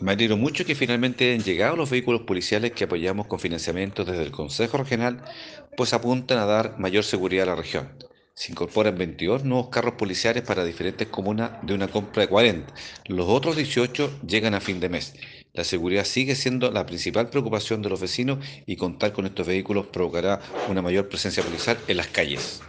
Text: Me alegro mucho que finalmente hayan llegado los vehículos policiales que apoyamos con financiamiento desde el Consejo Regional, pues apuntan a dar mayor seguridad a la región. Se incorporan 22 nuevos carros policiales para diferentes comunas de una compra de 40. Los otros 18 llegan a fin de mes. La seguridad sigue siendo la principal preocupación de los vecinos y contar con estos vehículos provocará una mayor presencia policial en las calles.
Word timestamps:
Me 0.00 0.12
alegro 0.12 0.38
mucho 0.38 0.64
que 0.64 0.74
finalmente 0.74 1.30
hayan 1.30 1.44
llegado 1.44 1.76
los 1.76 1.90
vehículos 1.90 2.22
policiales 2.22 2.72
que 2.72 2.84
apoyamos 2.84 3.26
con 3.26 3.38
financiamiento 3.38 4.02
desde 4.02 4.22
el 4.22 4.30
Consejo 4.30 4.78
Regional, 4.78 5.22
pues 5.76 5.92
apuntan 5.92 6.38
a 6.38 6.46
dar 6.46 6.78
mayor 6.78 7.04
seguridad 7.04 7.42
a 7.42 7.50
la 7.50 7.56
región. 7.56 7.90
Se 8.32 8.50
incorporan 8.50 8.96
22 8.96 9.44
nuevos 9.44 9.68
carros 9.68 9.94
policiales 9.94 10.42
para 10.42 10.64
diferentes 10.64 11.06
comunas 11.08 11.50
de 11.60 11.74
una 11.74 11.88
compra 11.88 12.22
de 12.22 12.28
40. 12.28 12.72
Los 13.08 13.28
otros 13.28 13.56
18 13.56 14.20
llegan 14.26 14.54
a 14.54 14.62
fin 14.62 14.80
de 14.80 14.88
mes. 14.88 15.12
La 15.52 15.64
seguridad 15.64 16.04
sigue 16.04 16.34
siendo 16.34 16.70
la 16.70 16.86
principal 16.86 17.28
preocupación 17.28 17.82
de 17.82 17.90
los 17.90 18.00
vecinos 18.00 18.38
y 18.64 18.76
contar 18.76 19.12
con 19.12 19.26
estos 19.26 19.46
vehículos 19.46 19.88
provocará 19.88 20.40
una 20.70 20.80
mayor 20.80 21.10
presencia 21.10 21.42
policial 21.42 21.76
en 21.88 21.98
las 21.98 22.06
calles. 22.06 22.62